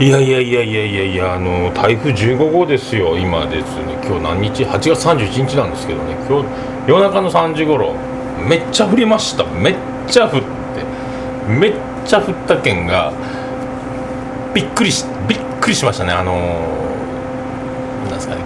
[0.00, 3.98] いやいやいやいやいやいやあの台風15号ですよ今ですね。
[4.04, 6.14] 今日何日？8月31日なんですけどね。
[6.28, 6.48] 今日
[6.86, 7.96] 夜中の3時頃
[8.48, 9.44] めっちゃ降りました。
[9.44, 9.76] めっ
[10.06, 10.46] ちゃ降って。
[11.50, 11.72] めっ
[12.04, 13.12] ちゃ降った件が
[14.54, 16.12] びっくりしびっくりしましたね。
[16.12, 16.36] あの
[18.04, 18.42] なんですかね。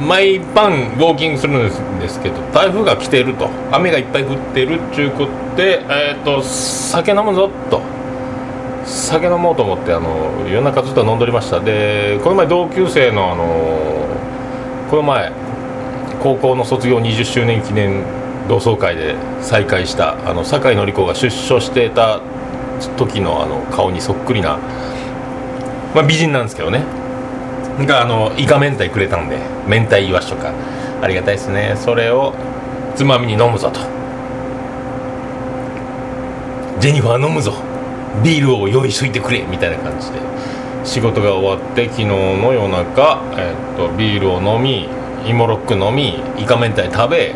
[0.00, 3.50] 毎晩ウォーキングするんですけど台風が来ていると。
[3.72, 7.82] 雨がいっぱい降ってるっちゅうことで、えーと、酒飲むぞと。
[8.84, 11.60] 酒飲もうと思ってあの夜中ずっと飲んでおりました。
[11.60, 14.06] でこの前同級生のあの
[14.90, 15.32] この前
[16.22, 18.04] 高校の卒業20周年記念
[18.48, 22.20] 同窓会で再会したあの酒井紀子が出所していた
[22.96, 24.58] 時のあの顔にそっくりな、
[25.94, 26.84] まあ、美人なんですけどね。
[27.86, 30.52] があのイカ明太くれたんで明太イワシとか。
[31.04, 31.74] ありがたいですね。
[31.76, 32.32] それを
[32.96, 33.80] つまみに飲むぞと。
[36.80, 37.52] ジェニファー飲むぞ。
[38.22, 40.18] ビールを用意しといてくれみたいな感じで
[40.84, 44.88] 仕事が終わって昨日の夜中、え、っとビールを飲み
[45.26, 47.34] 芋ロック飲みイカ明太食べ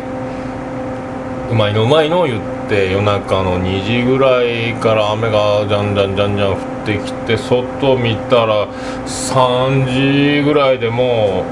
[1.49, 8.67] うまいのうまいの言って夜中の2時ぐらいから雨がじゃんじゃんじゃんじゃん降ってきて外見たら
[9.07, 11.43] 3時ぐらいでも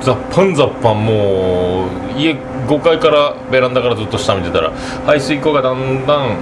[0.00, 2.34] うザッパンザッパンもう家
[2.68, 4.70] 5階からベランダからずっと下見てたら
[5.04, 6.36] 排水溝がだんだん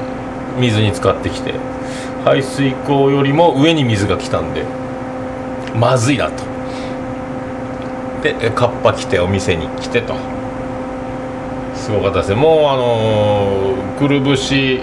[0.58, 1.54] 水に浸かってきて
[2.24, 4.64] 排水溝よりも上に水が来たんで
[5.74, 6.44] まずいなと。
[8.22, 10.14] でカッパ来てお店に来てと。
[11.74, 12.36] すごかったですね。
[12.36, 14.80] もうあのー、くるぶし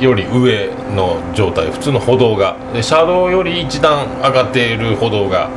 [0.00, 1.70] より上の状態。
[1.70, 2.56] 普通の歩道が。
[2.74, 5.48] で車道より一段上がっている歩道が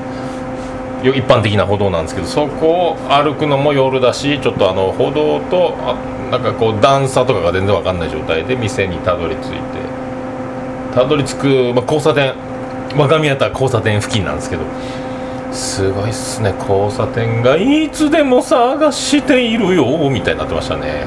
[1.03, 5.95] 一般的な歩道なんですけどそこを歩くのも夜だしちょっとあの歩道とあ
[6.31, 9.58] なんかこう段差とかが全然分かんない状態で店にたどり着いて。
[10.94, 12.34] たどり着く、まあ、交差点。
[12.97, 14.64] 若宮田交差点付近なんですけど。
[15.52, 16.53] すごいっすね。
[16.59, 21.06] 交差点がいつでも探しているよみたいになってましたね。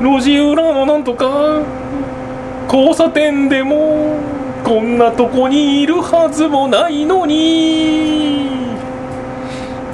[0.00, 1.60] 路地裏のなんとか
[2.66, 4.18] 交差点でも
[4.64, 8.61] こんなとこにいるはずもないのに。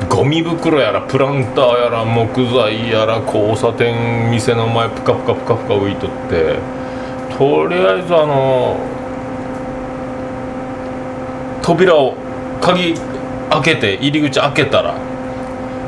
[0.09, 6.57] ゴミ袋やらプランターやら木材やら交差点店の前プカプカプカプカ浮いとって
[7.37, 8.77] とりあえずあの
[11.63, 12.15] 扉を
[12.61, 12.95] 鍵
[13.51, 14.95] 開けて入り口開けたら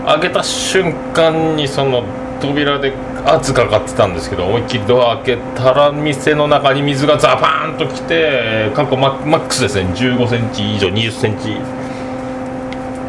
[0.07, 2.05] 開けた瞬間にその
[2.41, 2.93] 扉で
[3.25, 9.91] 圧かかってたんですけど思いっきりドア開けたら店の中に水がザパーンときて過去マックスですね。
[9.91, 11.57] 1 5センチ以上2 0センチ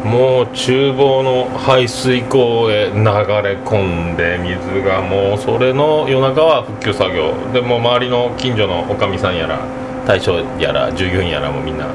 [0.04, 7.32] もう厨房の排水溝へ流れ込んで水がもうそれの夜中は復旧作業。
[7.52, 9.60] でも周りの近所のおかみさんやら
[10.06, 11.86] 大将やら従業員やらもみんな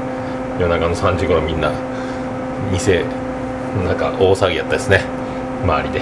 [0.59, 1.71] 夜中の3時頃みんな
[2.71, 3.03] 店
[3.85, 5.01] なんか大騒ぎやったですね。
[5.63, 6.01] 周りで。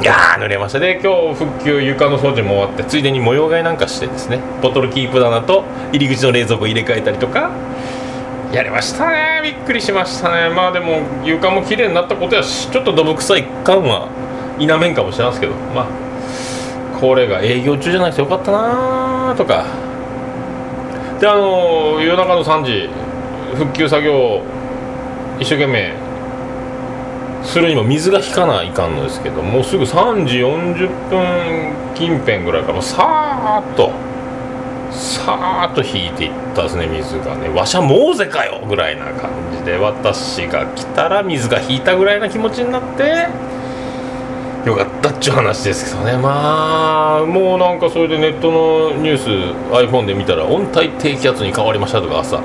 [0.00, 4.40] いやー濡れましたで今日復旧床の掃除も終わってついでに模様替えなんかしてですね。
[4.62, 7.50] ボトルキープ棚と入り口の冷蔵庫入れ替えたりとか
[8.52, 9.33] やりましたね。
[9.44, 10.48] びっくりしましたね。
[10.48, 14.08] まあでも床も綺麗になったことやしちょっとどぶ臭い感は
[14.58, 15.52] 否めんかもしれないですけど。
[15.74, 15.86] まあ
[16.98, 19.66] これが営業中じゃなくてよかったなとか。
[21.20, 22.88] であの夜中の3時
[23.54, 24.40] 復旧作業
[25.38, 25.92] 一生懸命
[27.42, 33.92] するにも水が引かないかんのですけどもうすぐ3時40分近辺ぐらいからさーっと
[35.24, 37.48] さーっと引いていったですね水がね。
[37.48, 39.78] わしゃもうぜかよぐらいな感じで。
[39.78, 43.26] 私が来たら水が引いたぐらいな気持ちになって。
[44.68, 46.16] よかったっちゅう話ですけどね。
[46.16, 49.28] まあもうなんかそれでネットのニュース
[49.74, 52.40] iPhone で見たら温帯低気圧に変わりましたとか朝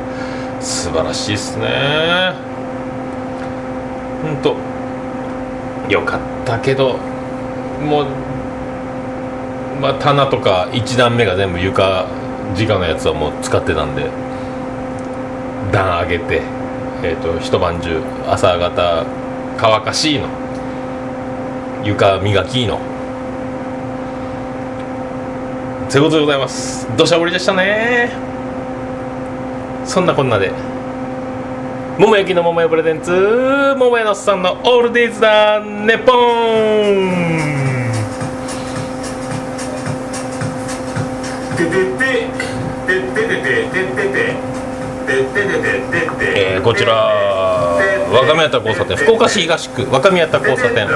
[0.59, 2.33] 素晴らしいっすね。
[4.21, 4.55] 本当
[5.91, 6.97] よかったけど
[7.81, 8.05] もう
[9.81, 12.05] まあ棚とか1段目が全部床
[12.57, 14.09] 直のやつはもう使ってたんで
[15.71, 16.41] 段上げて、
[17.03, 19.05] えーと、一晩中朝方
[19.57, 20.27] 乾かしいの
[21.83, 22.79] 床磨きの
[25.89, 26.87] ということでございます。
[26.97, 28.11] 土砂降りでしたね。
[29.85, 30.51] そんなこんなで。
[31.97, 37.49] 桃焼きの桃屋プレゼンツ桃屋のさんのオールディーズだネポン
[46.35, 46.93] えー、こちら
[48.11, 50.87] 若宮田交差点福岡市東区若宮田交差点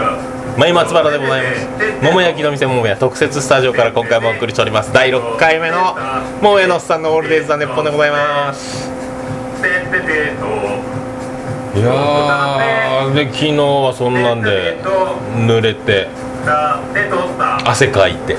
[0.57, 1.67] 前松原でございます。
[2.03, 4.93] 桃焼きの店桃屋特設スタジオから今回もお送りしております。
[4.93, 5.97] 第6回目の
[6.43, 8.91] 桃屋のさんのオールデイズ・ザ・ネッポンでございます。
[11.75, 14.77] いやーで昨日はそんなんで
[15.35, 16.07] 濡れて
[17.65, 18.37] 汗かいて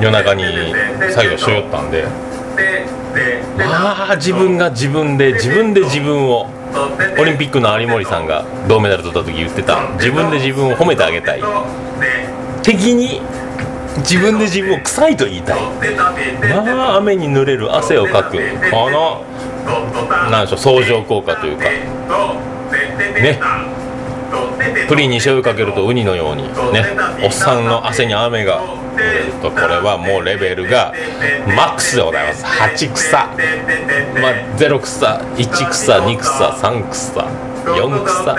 [0.00, 0.44] 夜中に
[1.10, 2.04] 作業しよったんで。
[3.56, 6.50] まあ自分が自分で自分で自分を。
[7.18, 11.42] オリンピックの有森さんが銅メダル取った時言ってた自分で自分を褒めてあげたい。
[12.62, 13.22] 敵に
[13.98, 15.60] 自分で自分を臭いと言いたい。
[16.64, 18.38] まあ雨に濡れる汗をかく。
[18.70, 19.24] この
[20.30, 21.64] なんでしょう相乗効果というか。
[21.64, 23.40] ね。
[24.86, 26.42] プリンに醤油かけるとウニのように
[26.72, 26.84] ね
[27.22, 28.60] おっさんの汗に雨が
[29.42, 30.92] とこれはもうレベルが
[31.56, 32.44] マックスでございます。
[32.44, 33.36] 8草、まあ、
[34.58, 37.20] 0草1草2草3草
[37.64, 38.36] 4草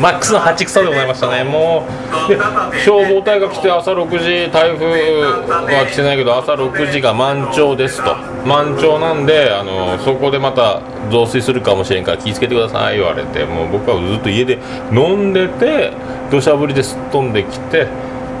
[0.00, 1.42] マックスの8草でございましたね。
[1.42, 4.86] もう消防隊が来て朝6時台風
[5.22, 8.14] は来てないけど朝6時が満潮ですと。
[8.46, 10.80] 満潮なんであのそこでまた
[11.10, 14.58] 増水するかもしれんから気をつけてください言われてもう僕はずっと家で
[14.92, 15.92] 飲んでて
[16.30, 17.86] 土砂降りですっ飛んできて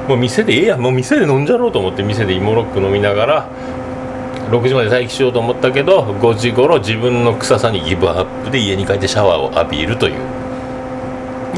[0.08, 3.48] もう店でええやもう店で飲んじゃろうと思って店で芋ロック飲みながら
[4.50, 10.20] 6時まで待機しようと思ったけど5時頃自分の臭さにギブアップで家に帰ってシャワーを浴びるという。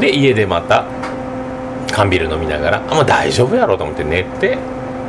[0.01, 0.87] で家でまた
[1.93, 4.59] 缶ビール飲みながらあもう大丈夫やろうと思って寝て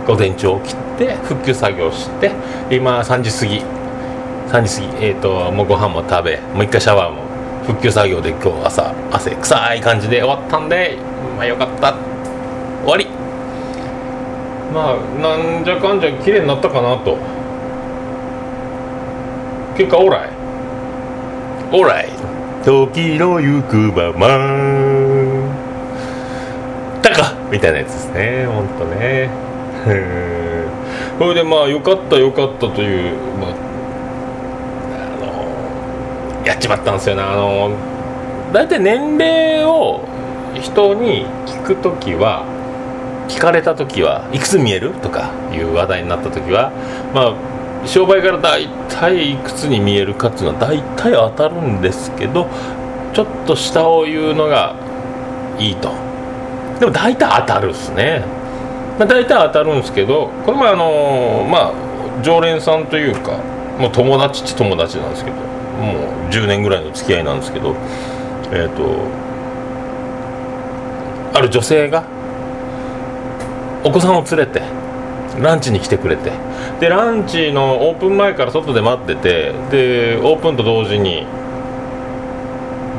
[0.05, 2.31] 午前中起きて復旧作業して
[2.69, 3.63] 今3時過ぎ
[4.49, 7.23] 3時過ぎえっ、ー、ともうご飯も食べもう一回シャワーも
[7.65, 10.97] 復旧作業で今日朝汗臭い感じで終わったんで
[11.41, 11.95] まあよかった。
[12.83, 13.07] 終わり。
[14.73, 17.17] まあなんじゃかんじゃ綺麗になったかなと。
[19.77, 20.29] 結果オーライ。
[21.71, 22.09] オーライ。
[22.63, 24.60] 時の行くまま。
[27.51, 28.45] みたいなやつですね。
[28.45, 29.29] ほんとね
[31.17, 33.49] それでまあよかったよかったという、まあ、
[34.95, 37.21] あのやっちまったんですよね。
[37.21, 37.71] あの
[38.53, 40.01] 大体年齢を
[40.59, 42.45] 人に聞く時は
[43.27, 46.71] 聞かれた時はいくつ見えるとかいう話題になった時は
[47.13, 47.35] ま
[47.83, 52.47] あ商売から大体いくつに見えるかっていうのは大体当たるんですけど
[53.13, 54.75] ちょっと下を言うのが
[55.57, 56.10] いいと。
[56.81, 58.25] でも大体当たるっすね、
[58.97, 61.73] まあ、大体当たるんですけどこれもあのー、まあ
[62.23, 63.37] 常連さんというか
[63.77, 65.43] もう友達っち友達なんですけども
[65.93, 65.97] う
[66.31, 67.75] 10年ぐらいの付き合いなんですけど
[68.51, 68.81] えっ、ー、と
[71.37, 72.03] ある女性が
[73.83, 74.63] お子さんを連れて
[75.39, 76.31] ランチに来てくれて
[76.79, 81.27] でランチのオープン前から外で待っててでオープンと同時に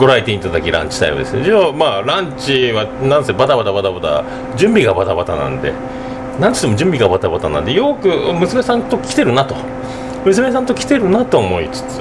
[0.02, 1.44] ご来店いただきランチタイムですね。
[1.44, 4.24] じゃあまあランチはなんせバタバタバタバタ
[4.56, 5.72] 準備がバタバタなんで
[6.40, 9.54] なんつっても準備がバタバタなんでよく娘さんと来てるなと。
[10.24, 12.00] 娘さんと来てるなと思いつつ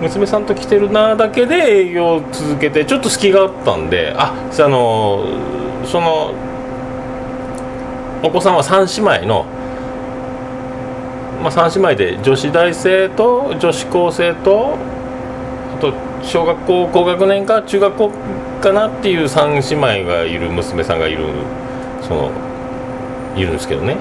[0.00, 5.24] 娘さんと来てるなだけで営業を続けてちょっと隙があったんでああの
[5.84, 6.32] その
[8.22, 9.44] お子さんは3姉妹の、
[11.42, 14.97] まあ、3姉妹で女子大生と女子高生とあと
[16.22, 18.10] 小学校高学年か中学校
[18.60, 21.24] かなっていう3姉妹がいる娘さんがいる
[22.02, 22.30] その
[23.36, 23.96] いるんですけどね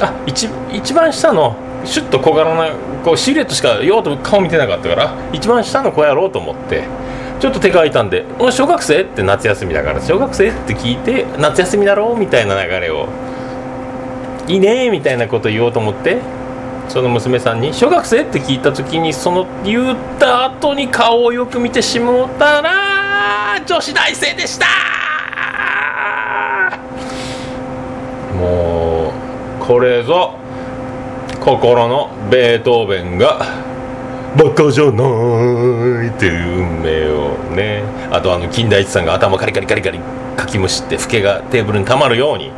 [0.00, 1.54] あ一一番下の
[1.84, 2.74] シュッと小柄な
[3.04, 6.84] こうシルエットしかようと顔見てなかったから一番下の子やろうと思って
[7.40, 13.06] ちょっと手が空いたんで「お小学生?」って夏休みだから「小学生?」って聞いて「夏休みだろ?」みたいな流れを
[14.48, 16.18] 「いいね」みたいなこと言おうと思って
[16.90, 24.66] その娘さんに「小学生?」って聞いた時にその言った後に顔をよく見てしもうたら女子大生でした。
[28.36, 29.12] も
[29.60, 30.34] うこれぞ
[31.38, 33.46] 心のベートーベンが
[34.36, 37.84] バカじゃないっていう運命をね。
[38.10, 40.00] あとあの金田一さんが頭カリカリカリカリ
[40.36, 42.50] かきむしってフケがテーブルにたまるように。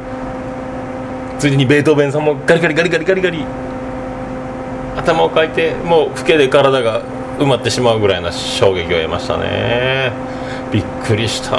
[1.39, 3.45] ついにベートーベンさんもガリガリガリガリガリガリ。
[4.97, 7.03] 頭をかいてもうフケで体が
[7.39, 10.13] 埋まってしまうぐらいな衝撃を得ましたね。
[10.73, 11.57] びっくりした。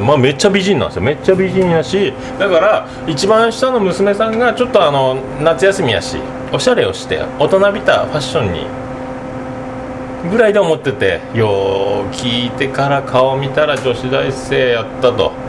[0.00, 1.02] まあめっちゃ美人なんですよ。
[1.02, 6.18] めっちゃ美人やしだから一番下の娘さんがちょっとあの夏休みやし
[6.52, 8.66] おしゃれをして大人びたファッションに
[10.30, 15.45] ぐらいで思っててよう聞いてから顔見たら女子大生やったと。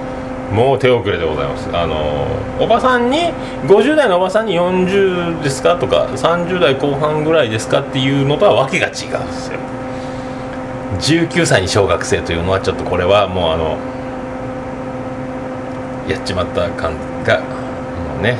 [0.52, 1.70] もう手遅れでございます。
[1.74, 2.26] あの
[2.60, 3.34] おばさんに
[3.68, 9.60] 50代のおばさんに40ですかとか30代後半ぐらいですかっていうのとは訳が違うんですよ。
[11.00, 13.78] 19歳に小学生というのはちょっとこれはもうあの
[16.08, 16.94] やっちまった感
[17.26, 18.38] がもうね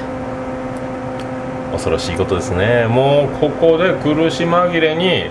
[1.74, 2.88] 恐ろしいことですね。
[2.88, 5.26] もうここで苦し紛れに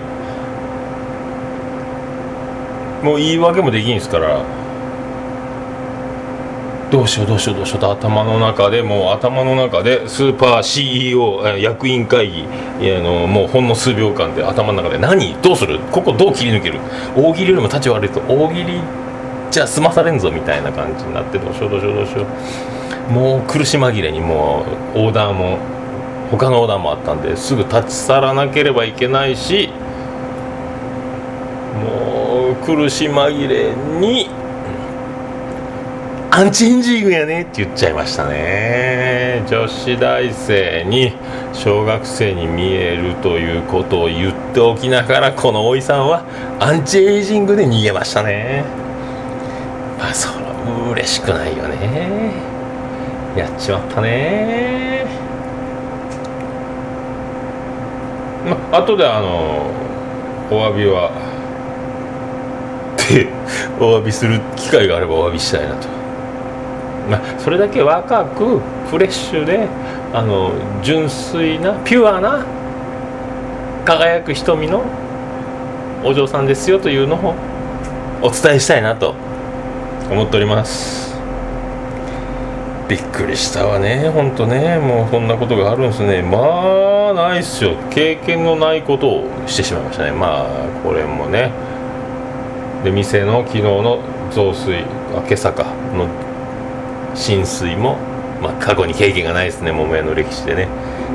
[3.03, 4.43] もう言い訳もできんですから
[6.89, 7.81] どうしようどうしようどうしよう。
[7.81, 12.43] と頭の中でもう頭の中でスーパー CEO 役員会議
[12.97, 15.35] あのもうほんの数秒間で頭の中で何？
[15.41, 15.79] どうする？
[15.91, 16.79] ここどう切り抜ける？
[17.15, 18.81] 大喜利よりも立ち悪いと大喜利
[19.51, 21.95] じゃ済まされんぞみたいな感じになってどうしようどうしよう。
[21.95, 22.25] どうしよ
[23.09, 24.65] うもう苦し紛れにも
[24.95, 25.57] うオーダーも
[26.31, 29.69] 他のオーダーもあったんですぐ立ち去らなければいけないし
[31.81, 34.29] もう苦し紛れに
[36.37, 39.43] アンチエンジングやねって言っちゃいましたね。
[39.49, 41.11] 女子大生に
[41.51, 46.23] 小学生に見えるということを言っておきながらこのおいさんは
[46.59, 48.63] アンチエイジングで逃げましたね。
[49.97, 50.53] まあそら
[50.91, 52.33] 嬉しくないよね。
[53.35, 55.07] やっちまったね。
[58.45, 59.71] まあ後であの
[60.51, 61.09] お詫びは
[62.93, 63.27] って
[63.83, 65.96] お詫びする機会があればお詫びしたいなと。
[67.09, 68.59] まあ、それだけ若く
[68.89, 69.67] フレッシュで
[70.13, 70.51] あの
[70.83, 72.45] 純粋なピュアな
[73.85, 74.83] 輝く瞳の
[76.03, 77.35] お嬢さんですよというのを
[78.21, 79.15] お伝えしたいなと
[80.09, 81.07] 思っております。
[82.87, 84.77] びっくりしたわね本当ね。
[84.77, 86.21] もうこんなことがあるんですね。
[86.21, 87.75] まあないっすよ。
[87.89, 90.11] 経験のないことをしてしまいましたね。
[90.11, 90.47] まあ
[90.83, 91.51] これもね。
[92.83, 93.99] で店の昨日の
[94.31, 94.83] 増水
[95.15, 96.07] あ今朝かの
[97.15, 97.97] 浸水も、
[98.41, 100.67] まあ、過去に経験がないですね桃屋の歴史でね。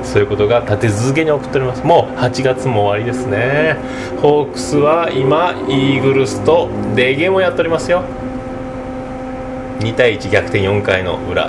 [0.03, 1.85] そういうことが立て続けに起こっております。
[1.85, 3.77] もう8月も終わりですね。
[4.21, 8.03] ホークスは今イーグルスとデーゲームをやっておりますよ。
[9.79, 11.47] 2対1逆転4回の裏。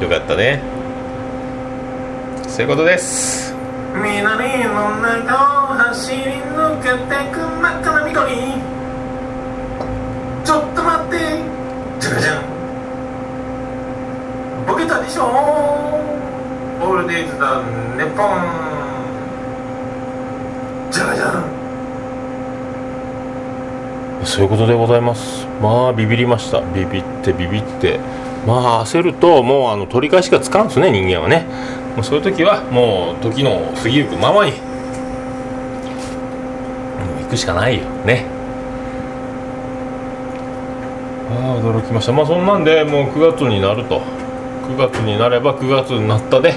[0.00, 0.62] よかったね。
[2.46, 3.46] そういうことです。
[4.02, 6.96] 南の中を走り抜けて
[7.32, 8.36] く真っ赤な緑
[10.44, 11.18] ちょっと待って
[11.98, 12.56] じゃかじゃん
[14.76, 17.62] ボケたでしょオールデイズだ
[17.96, 18.26] ネポン
[20.90, 21.46] じゃじゃん
[24.26, 25.46] そういうことでございます。
[25.62, 26.60] まあビビりました。
[26.60, 28.00] ビビってビビって。
[28.46, 31.46] まあ焦るともうあの取り返しがつかんですね人間はね。
[31.94, 34.52] もうそういう時はもう時の過ぎゆくままに。
[37.22, 38.26] 行くしかないよね。
[41.30, 42.12] ああ驚きました。
[42.12, 44.15] まあそんなんでもう9月になると。
[44.68, 46.54] 9月になれば9月になったで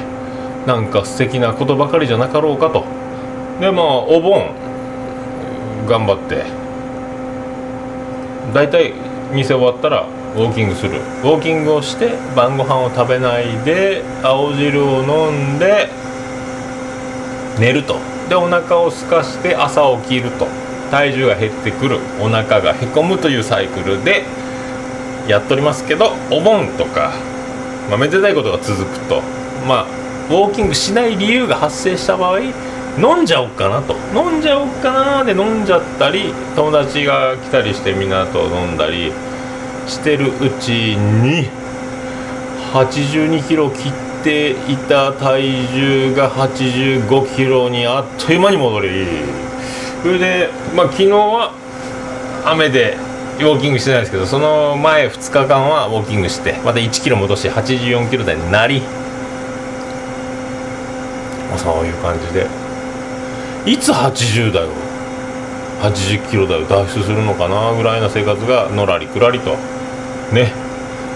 [0.66, 2.84] なんか素敵なことばかりじゃなかろうかと。
[3.60, 4.52] でまあお盆
[5.88, 6.44] 頑張って
[8.54, 8.94] 大体
[9.32, 11.00] 店終わったらウォーキングする。
[11.00, 15.90] ウォーキングをして晩ご飯を食べないで青汁を飲んで
[17.60, 17.98] 寝ると。
[18.28, 20.48] でお腹を空かして朝起きると。
[20.92, 22.00] 体重が減ってくる。
[22.20, 24.24] お腹がへこむというサイクルで
[25.28, 27.12] やっておりますけどお盆とか、
[27.90, 29.22] まあ、めでたいことが続くと。
[29.68, 33.96] まあウォーキングしない理由が発生した場合飲んじゃおっかなと。
[34.14, 39.12] 飲んじゃおっかなで飲んじゃったり友達が来たりしてみんなと飲んだり
[39.88, 41.50] してるうちに
[42.74, 43.94] 82キロ切っ
[44.24, 45.42] ていた体
[45.74, 49.08] 重が85キロにあっという間に戻り。
[50.04, 51.54] それでまあ昨日は
[52.46, 52.98] 雨で
[53.40, 58.82] ウォーキングしてないですけどその前2日間はウォーキングしてまた1キロ戻して84キロ台になり、
[61.50, 62.48] まあ、そういう感じで。
[63.66, 64.70] いつ80代を
[65.82, 69.56] 80キロ台を脱出するのかなぐらいな生活がのらりくらりと。
[70.34, 70.52] ね。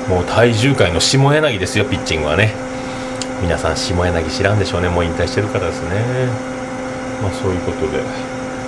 [0.08, 2.54] もう体重界の下柳ですよピッチングはね。
[3.42, 4.90] 皆さん下柳知らんでしょうね。
[4.90, 5.90] もう引退してるからですね。
[7.22, 8.02] まあそういうことで。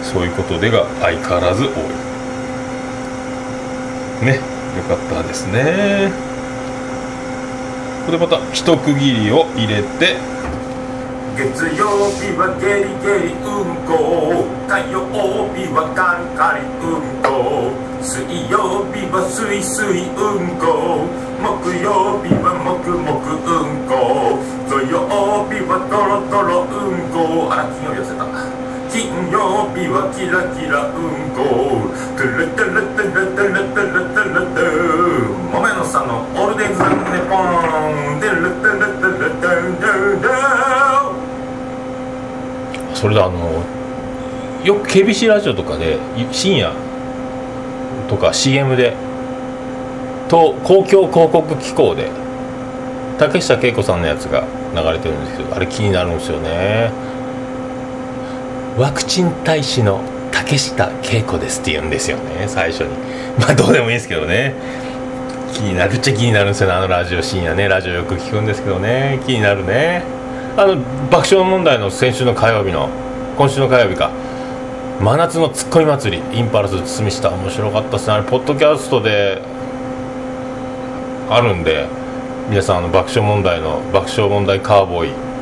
[0.03, 2.04] そういうことでが相変わらず多い。
[4.21, 4.39] ね
[4.75, 6.11] よかったですね。
[8.05, 10.17] これまた一区切りを入れて。
[11.35, 14.45] 月曜日はゲリゲリうんこ。
[14.67, 15.03] 火曜
[15.51, 17.71] 日はカリカリうんこ。
[18.01, 21.03] 水曜日はスイスイうんこ。
[21.41, 24.39] 木曜日はもくもくうんこ。
[24.69, 27.51] 土曜日はトロトロうんこ。
[27.51, 28.54] あら金曜日寄せた。
[28.95, 31.83] 金曜日はキラキラうんこ
[32.15, 40.31] トゥルトゥルトゥルトゥルトゥルトゥルトゥもめのさんのオールデイズ・ザ・ネポントゥルトゥルトゥルトゥルトゥルトゥ
[42.95, 43.65] それであの
[44.63, 45.99] よく KBC ラジオとかで
[46.31, 46.71] 深夜
[48.07, 48.95] とか CM で
[50.29, 52.09] と公共広告機構で
[53.19, 57.14] 竹下恵子さんのやつが流れてるんですけどあれ気になるんですよね。
[58.77, 60.01] ワクチン大使の
[60.33, 62.89] 竹下恵子ですって言うんですよね最初に。
[63.39, 64.53] まあどうでもいいですけどね。
[65.53, 67.69] 気になるっちゃ気になるんですよねあのラジオ深夜ね。
[67.69, 69.19] ラジオよく聞くんですけどね。
[69.25, 70.03] 気になるね。
[70.57, 70.75] あの
[71.09, 72.89] 爆笑問題の先週の火曜日の
[73.37, 74.09] 今週の火曜日か。
[74.99, 77.29] 真夏のツッコミ祭りインパルス堤下。
[77.29, 78.13] 面白かったですね。
[78.13, 79.41] あれポッドキャストで
[81.29, 81.85] あるんで
[82.49, 85.34] 皆さんあの爆笑問題の爆笑問題カーボーイ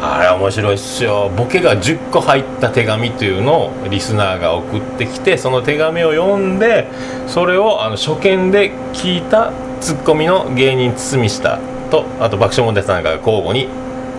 [0.00, 1.30] あれ面白いっすよ。
[1.36, 6.86] ボケが10個入った手紙というのをリスナーが送ってきてその手紙を読んで
[7.26, 11.58] それをあの初見で聞いたツッコミの芸人堤下
[11.90, 13.68] とあと爆笑問題さんが交互に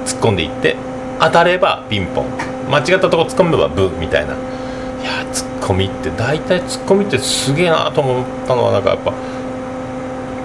[0.06, 0.76] 突っ込んでいって
[1.20, 2.26] 当たればピンポン。
[2.70, 4.34] 間違ったとこ突っ込めばブーみたいな。
[4.34, 4.36] い
[5.06, 9.14] やツッコミって大体ツッコミってすげえなと思ったのはなんかやっぱ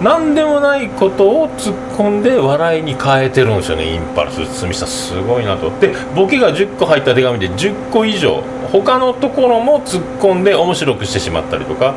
[0.00, 5.70] 何でもないことを突っ込んで笑いに変えてるんですよねインパルス堤下すごいなと。
[5.80, 11.94] でボケが10個入った手紙で10個以上他のところも突っ込んで面白くしてしまったりとか。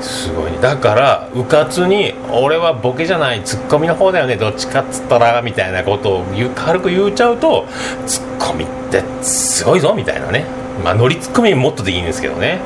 [0.00, 0.58] すごいね。
[0.60, 6.24] だからうかつに「俺はボケじゃないツッコミの方だよねどっちかっつったら」みたいなことを
[6.56, 7.66] 軽く言っちゃうと
[8.04, 10.44] ツッコミってすごいぞみたいなね。
[10.84, 12.58] まあノリツッコミもっとでいいんですけどね。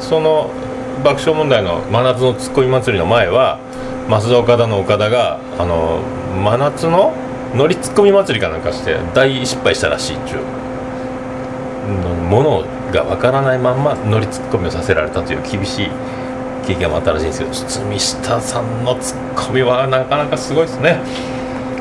[0.00, 0.50] その
[1.02, 3.58] 爆笑問題の真夏のツッコミ祭りの前は
[4.08, 6.00] 増田岡田の岡田があの
[6.42, 7.14] 真夏の
[7.54, 10.40] ノリツッコミ祭りかなんかして大失敗したらしいっちゅう
[12.28, 15.90] ものがわからないまんまノリツッコミをさせられたという厳しい
[16.66, 21.00] 経験もあったらしいんですけど堤下さんのツッコミはなかなかすごいですね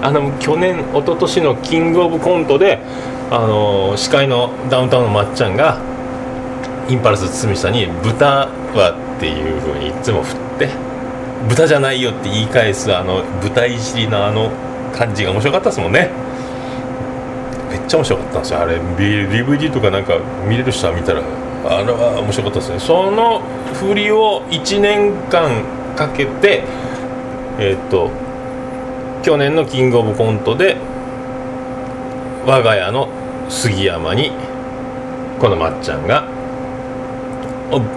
[0.01, 2.79] あの去年一昨年のキングオブコントで
[3.29, 5.79] あの司会のダウンタウンのまっちゃんが
[6.87, 10.69] インパルス堤下に「豚は」っていうふうにいつも振って
[11.49, 14.51] 「豚じゃないよ」って言い返すあの豚いじりのあの
[14.93, 16.09] 感じが面白かったですもんね。
[17.69, 18.61] めっちゃ面白かったんですよ。
[18.61, 21.21] あれ DVD とかなんか見れる人は見たら
[21.65, 22.79] あれは面白かったですね。
[22.79, 23.41] その
[23.73, 25.63] 振りを1年間
[25.95, 26.63] かけて
[27.59, 28.11] えっ、と
[29.23, 30.77] 去年のキングオブコントで
[32.45, 33.09] 我が家の
[33.49, 34.31] 杉山に
[35.39, 36.23] このまっちゃんが「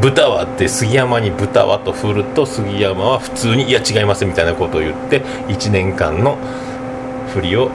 [0.00, 6.36] 豚は?」って杉山に「豚は?」と振ると杉山は普通に「いや違います」みたいなことを言って1年間の
[7.34, 7.70] 振りを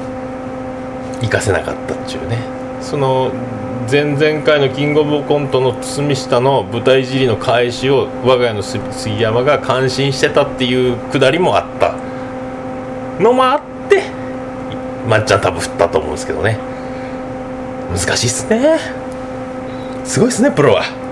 [1.22, 2.38] 活かせなかったっちゅうね
[2.82, 3.32] その
[3.92, 11.94] 前々回のキングオブコントの堤下の舞台いじりの返しを我が家の杉山が感心してたっていうくだりもあった
[13.20, 14.04] のもあって
[15.08, 16.58] まっちゃん多分振ったと思うんですけどね
[17.92, 18.80] 難しいっすね
[20.04, 21.05] すごいっすねプロは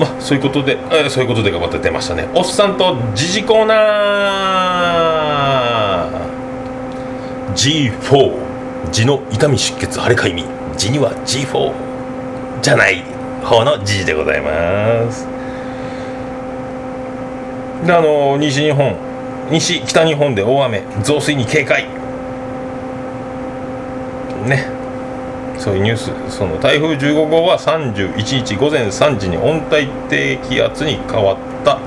[0.00, 2.26] まあそういうことで、えーそういうことで頑張って出ましたね。
[2.34, 7.54] おっさんと時事コーナー。
[7.54, 8.32] G4
[8.90, 10.44] 痔の痛み出血腫れかゆみ。
[10.78, 11.74] 痔には G4
[12.62, 13.02] じゃない
[13.44, 15.26] 方の時事でございます。
[17.86, 18.96] であの西日本。
[19.50, 20.82] 西北日本で大雨。
[21.02, 21.84] 増水に警戒。
[24.46, 24.79] ね。
[25.60, 31.78] そういうニュースその台風15号は31日午前3時に温帯低気圧に変わった。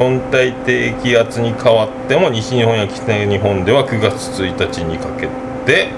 [0.00, 5.28] 温帯低気圧に変わっても西日本や北日本では9月1日にかけ
[5.66, 5.88] て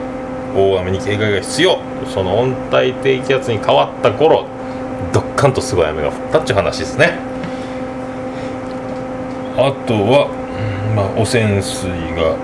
[0.54, 1.78] 大雨に警戒が必要。
[2.12, 4.46] その温帯低気圧に変わった頃
[5.12, 7.18] どっかんとすごい雨が降ったっていう話ですね。
[9.58, 10.28] あとは、
[10.94, 12.36] まあ、汚染水が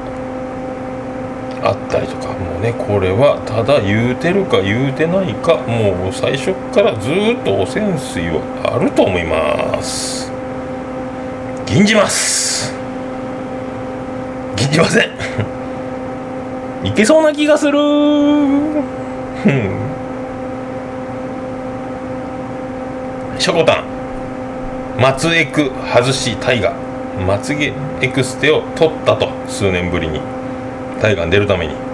[1.63, 2.22] あったりとか。
[2.63, 8.41] ねこれはただ言うてるか言うてないかもう最初からずっと汚染水は
[8.75, 10.33] あると思います。
[11.67, 12.73] 吟じます。
[14.57, 15.11] 吟じません。
[16.87, 17.79] いけそうな気がする。
[17.79, 18.73] うん。
[23.39, 23.85] しょこたん。
[25.01, 26.75] 松エク外し大河。
[27.27, 30.21] まつげエクステを取ったと数年ぶりに。
[31.01, 31.92] 大河に出るために。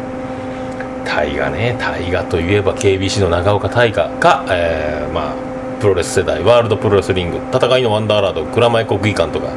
[1.09, 5.49] 大河ね大河といえば KBC の長岡大河か、えーまあ
[5.81, 9.53] プロレス世代ワールドプロレスリング戦いのワンダーラード蔵前国技館とか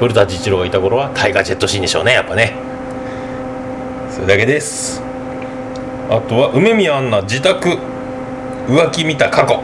[0.00, 2.54] 古舘一郎がいた頃はタイガージェットシーンでしょうねやっぱね。
[4.10, 5.00] それだけです。
[6.08, 7.78] あとは梅宮アンナ自宅
[8.66, 9.62] 浮気見た過去。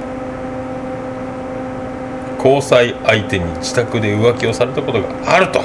[2.37, 5.61] 交際相手に自宅で浮気をされたことがあると。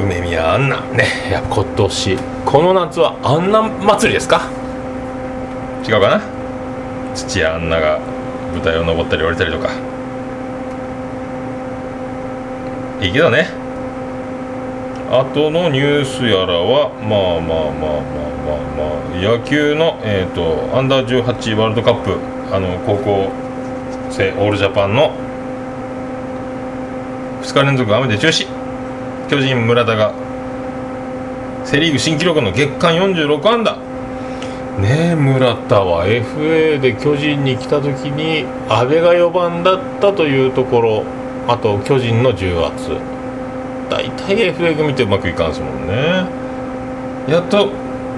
[0.00, 0.80] 梅宮アンナ。
[0.92, 4.42] ねいや今年この夏はアンナ祭りですか？
[5.86, 6.22] 違うかな？
[7.14, 7.98] 土屋アンナが
[8.52, 9.70] 舞台を登ったり降りたりとか。
[13.00, 13.48] いいけどね。
[15.10, 18.84] あとのニュースやらはまあまあまあまあまあま
[19.18, 22.18] あ野球の、えー、とアンダー18ワールドカップ
[22.54, 23.30] あの高校
[24.10, 25.12] 生オールジャパンの
[27.42, 28.46] 2日連続雨で中止。
[29.28, 30.12] 巨人村田が
[31.64, 33.76] セ・リーグ新記録の月間46安打。
[34.80, 41.04] ねえ村田は FA で巨人に来た時に阿部が4番だったというところ。
[41.48, 42.90] あと巨人の重圧。
[43.88, 46.26] 大体 FA 組ってうまくいかんすもんね。
[47.28, 47.70] やっと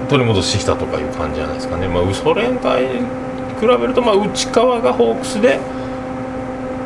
[0.09, 1.87] 取り戻してきたとかいう感じじゃないですかね。
[1.87, 5.59] まあそれに比べるとまあ内川がホークスで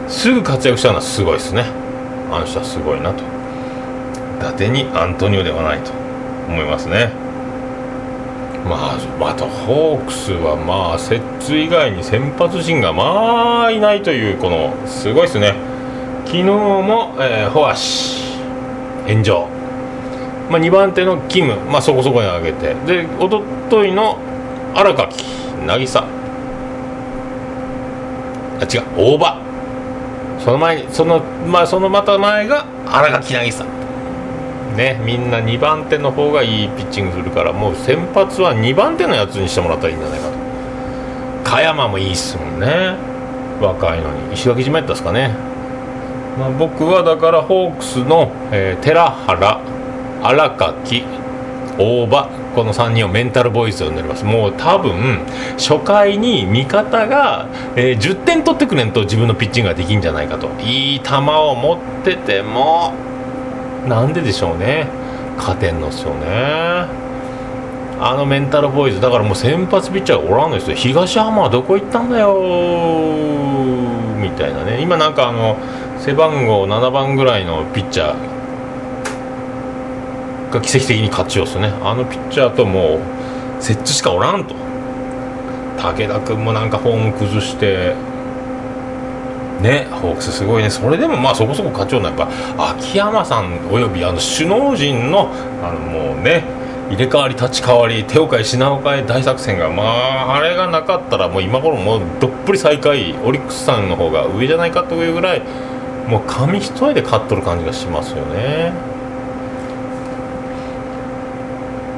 [0.08, 1.66] すぐ活躍したのはすごいですね。
[2.32, 3.24] あの人はすごいなと。
[4.40, 6.01] 伊達にアントニオではないと。
[6.52, 7.12] 思いますね。
[8.70, 15.56] まあ、あとホークスはまあ摂津以外に先発陣がまあいないというこのすごいですね。
[16.26, 18.38] 昨日も、えー、ホアシ
[19.08, 19.48] 炎上、
[20.50, 22.76] まあ、2番手のキム、まあ、そこそこに上げて。
[22.86, 24.18] でおとといの
[24.76, 25.26] 荒垣
[25.66, 26.04] 渚。
[28.60, 29.42] あ違う大場。
[30.40, 33.81] その前にその,、まあ、そのまた前が荒垣渚。
[34.76, 40.34] ねみんな2番手の方がいいピッチングするからもう先発は2番手のやつにしてもらったらいいんじゃないかと。
[41.44, 42.96] 加山もいいっすもんね。
[43.62, 44.34] 若いのに。
[44.34, 45.36] 石垣島やったっすかね、
[46.40, 49.62] まあ、僕はだからホークスの、えー、寺原
[50.24, 51.04] 荒垣
[51.78, 54.26] 大場この3人をメンタルボイスと呼んでおります。
[54.26, 55.20] もう多分
[55.58, 60.50] 初回に味方が、えー、10点取ってくれんと自分のピッチングができんじゃないかと。
[60.62, 62.94] いい球を持ってても
[63.88, 64.88] なんででしょうね。
[65.38, 66.86] 勝てんのっすよね。
[68.04, 70.76] あのメンタルボーイズだからもう先発ピッチャーがおらんのですよ。
[70.76, 72.34] 東浜はどこ行ったんだよ。
[74.20, 74.82] みたいなね。
[74.82, 75.58] 今なんかあの
[76.00, 81.72] 背番号7番ぐらいのピッチャーが奇跡的に勝ちをすね。
[81.84, 83.00] あのピッチャーとも
[83.60, 84.56] う摂津しかおらんと。
[85.78, 87.96] 武田君もなんかフォーム崩して
[89.62, 90.70] ねホークスすごいね。
[90.70, 92.30] それでもまあそこそこ課長のやっぱ
[92.72, 95.30] 秋山さんおよびあの首脳陣の
[95.64, 96.44] あのもうね
[96.90, 105.42] 入れ替わり立ち替わり手を変え品を変え大作戦がまああれがなかったらもう今頃もうどっぷり最下位オリックスさんの方が上じゃないかというぐらい
[106.08, 108.74] もう紙一重で勝っとる感じがしますよね。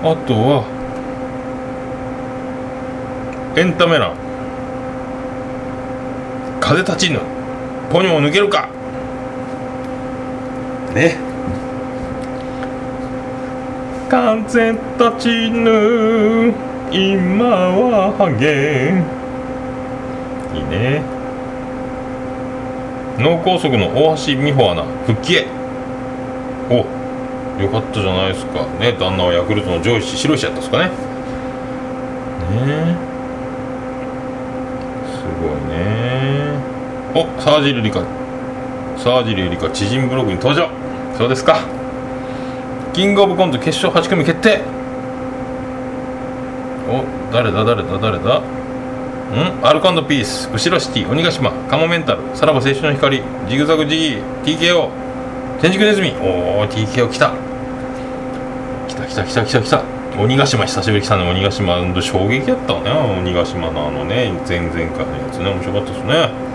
[0.04, 0.66] あとは
[3.56, 4.14] エンタメ欄。
[6.60, 7.20] 風立ちぬ。
[7.94, 8.68] ポニョを抜けるか。
[10.96, 11.16] ね。
[14.10, 14.80] 風立
[15.20, 16.52] ちぬ。
[16.92, 18.94] 今はハゲ。
[20.58, 21.04] いいね。
[23.20, 25.46] 脳梗塞の大橋美穂アナ復帰へ。
[26.72, 26.78] お
[27.62, 28.66] よかったじゃないですか。
[28.80, 30.86] ね旦那はヤクルトの上司白石やったんですかね。
[30.86, 30.92] ね。
[35.14, 36.58] すごいね
[37.16, 38.04] お沢尻リカ
[38.98, 40.70] 沢尻リカ知人ブログに登場。
[41.18, 41.60] そうですか。
[42.94, 44.62] キングオブコント決勝8組決定。
[46.90, 48.40] お誰だ誰だ誰だ。
[48.40, 48.44] ん？
[49.64, 50.50] アルカンドピース。
[50.52, 51.52] 後ろシティ鬼ヶ島。
[51.70, 52.22] カモメンタル。
[52.36, 53.22] さらば青春の光。
[53.48, 54.44] ジグザグジギー。
[54.44, 54.90] TKO
[55.62, 56.14] 天竺ネズミ。
[56.22, 57.32] おお TKO 来た。
[58.88, 59.84] 来た来た来た来た来た。
[60.20, 61.30] 鬼ヶ島久しぶり来たね。
[61.30, 62.92] 鬼ヶ島衝撃やったね。
[63.20, 65.50] 鬼ヶ島のあのね前々回のやつね。
[65.50, 66.53] 面白かったですね。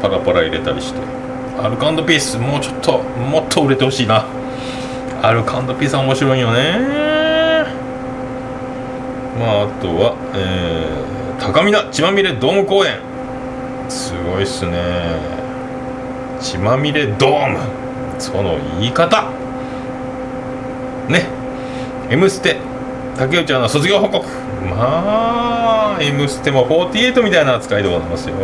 [0.00, 1.00] パラパラ入れたりして。
[1.62, 4.24] アルカンドピースもうちょっともっと売れてほしいな。
[5.22, 6.78] アルカンドピースは面白いよね。
[9.38, 12.98] まああとは、えー、高見菜血まみれドーム公演
[13.88, 15.18] すごいっすね。
[16.40, 17.58] 血まみれドーム。
[18.18, 19.24] その言い方。
[21.08, 21.26] ね
[22.08, 22.56] 「M ステ」
[23.18, 24.26] 竹内アナ卒業報告。
[24.64, 28.36] まあ「M ステ」も48みたいな扱いでございますよ。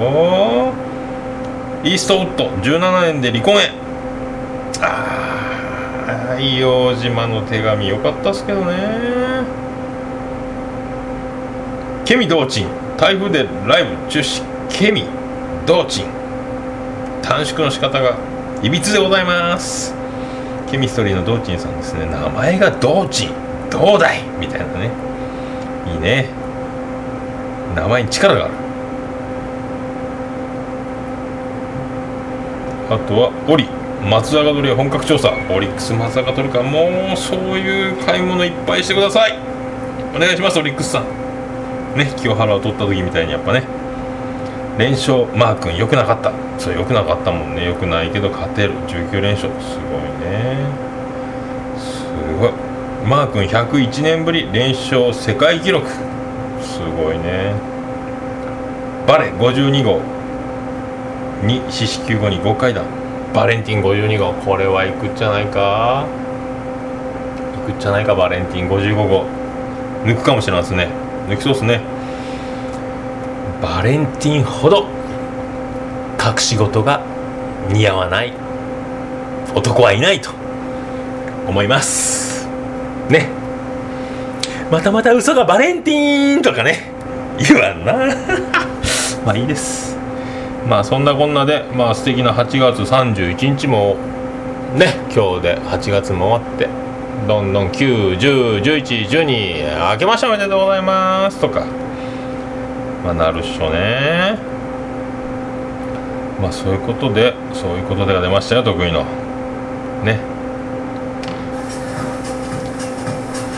[1.86, 3.70] イーストウッド17年で離婚へ。
[4.80, 9.44] ああ硫黄島の手紙よかったっすけどね。
[12.04, 14.42] ケミ道珍台風でライブ中止。
[14.68, 15.04] ケミ
[15.64, 16.06] 道珍
[17.22, 18.18] 短縮の仕方が
[18.64, 19.94] いびつでございます。
[20.68, 22.06] ケミストリーの道珍さんですね。
[22.06, 23.30] 名前が道珍
[23.70, 24.24] 道大。
[24.40, 24.90] みたいなね。
[25.94, 26.30] いいね。
[27.76, 28.65] 名前に力がある。
[32.88, 33.68] あとはオリ
[34.08, 35.32] 松坂取り本格調査。
[35.50, 39.36] オリックス松坂取りかもうそういう買い物いっぱいしてください。
[40.14, 41.98] お願いしますオリックスさん。
[41.98, 43.64] ね清原を取った時みたいにやっぱね。
[44.78, 46.32] 連勝マー君良くなかった。
[46.58, 47.64] そう良くなかったもんね。
[47.64, 48.74] 良くないけど勝てる。
[48.86, 49.50] 19連勝。
[49.60, 50.66] すごいね。
[51.76, 52.04] す
[52.38, 52.52] ごい。
[53.08, 55.88] マー君101年ぶり連勝世界記録。
[56.60, 57.54] すごいね。
[59.08, 60.15] バレ52号。
[61.42, 62.82] に四死球後に5回だ
[63.34, 64.32] バレンティン52号。
[64.32, 66.06] これはいくんじゃないか？
[67.68, 69.24] いくんじゃないかバレンティン55号。
[70.04, 70.88] 抜くかもしれませんね。
[71.28, 71.80] 抜きそうですね。
[73.60, 74.86] バレンティンほど
[76.24, 77.02] 隠し事が
[77.70, 78.32] 似合わない。
[79.54, 80.30] 男はいないと。
[81.46, 82.46] 思います。
[83.08, 83.28] ね。
[84.70, 86.90] またまた嘘がバレンティンとかね。
[87.38, 87.92] 言わんな。
[89.24, 89.85] まあいいです。
[90.68, 93.96] まあそんなこんなでまあ素敵な8月31日も
[94.74, 96.68] ね今日で8月も終わって
[97.28, 101.64] どんどん9101112明けましておめでとうございますとか
[103.04, 104.36] まあなるっしょね。
[106.40, 109.04] まあそういうことでそういうことでが出ましたよ得意の。
[110.04, 110.18] ね。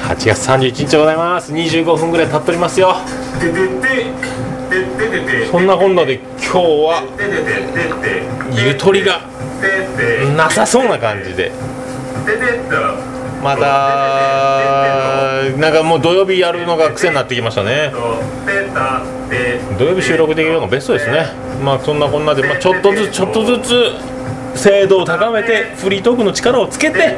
[0.03, 1.53] 8月31日でございます。
[1.53, 2.97] 25分ぐらい経っておりますよ。
[5.51, 7.03] そんなこんなで今日は。
[8.57, 9.21] ゆとりが。
[10.35, 11.53] なさそうな感じで。
[13.43, 17.93] またなんかもう土曜日やるのが癖になってきましたね。
[19.79, 21.27] 土曜日収録できるのがベストですね。
[21.63, 23.93] まあそんなこんなで、まあ、ちょっとずつちょっとずつ
[24.55, 27.17] 精度を高めてフリートークの力をつけて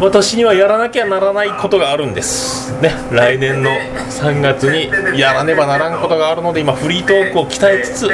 [0.00, 2.72] 私にはやらなきゃならないことがあるんです。
[2.80, 8.08] ね来年の3月にやらねばならんことがあるので今フリートークを鍛えつつ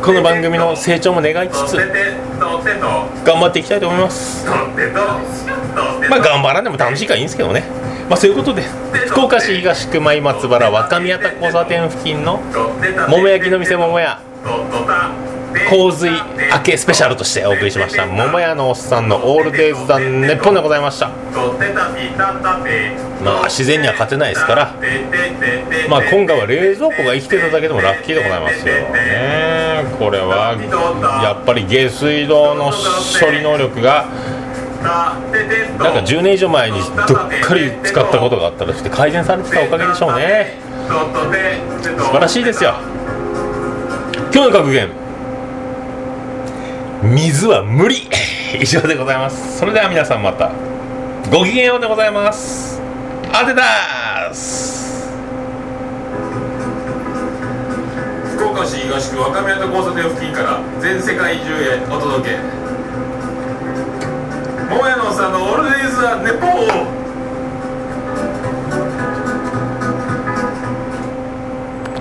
[0.00, 1.76] この番組の成長も願いつつ
[3.24, 4.46] 頑張っていきたいと思います。
[6.08, 7.64] まあ頑張らんでも楽しいからいいんですけどね。
[8.08, 8.62] まあそういうことで
[9.08, 12.40] 福岡市東区前松原若宮田交差点付近の
[13.08, 14.20] 桃焼きの店桃屋。
[15.70, 21.10] 洪水明けスペシャルとしてお送りしました桃屋のおっさんのオールデイズ・ザ・ネッポンでございました。
[23.24, 24.74] まあ自然には勝てないですから
[25.88, 28.74] まあ今回は冷蔵庫が生きてただけでもラッキーでございますよ。
[28.74, 30.56] ねこれは
[31.22, 34.06] やっぱり下水道の処理能力が
[34.82, 40.58] なんか10年以上前にどっかり使ったことがあったらして改善されてたおかげでしょうね。
[40.88, 42.74] 素晴らしいですよ。
[44.34, 45.01] 今日の格言。
[47.02, 48.08] 水は無理。
[48.60, 49.58] 以上でございます。
[49.58, 50.52] それでは皆さんまた。
[51.30, 52.80] ごきげんようでございます。
[53.32, 55.10] アデダース
[58.36, 62.36] 福岡市東区若宮と交差点付近から全世界中へお届け。
[64.70, 67.01] 桃屋のおっさんのオールディーズ・ザ・ネポー。